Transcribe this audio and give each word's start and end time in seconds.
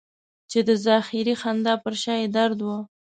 چې 0.51 0.59
د 0.67 0.69
ظاهري 0.85 1.35
خندا 1.41 1.73
تر 1.83 1.93
شا 2.03 2.15
یې 2.21 2.27
درد 2.35 2.59
و. 2.63 2.67